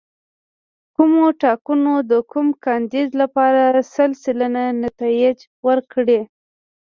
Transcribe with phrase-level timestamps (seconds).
[0.95, 3.63] کومو ټاکنو د کوم کاندید لپاره
[3.93, 6.21] سل سلنه نتایج ورکړي.